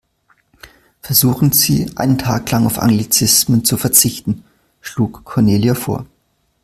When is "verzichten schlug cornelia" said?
3.77-5.75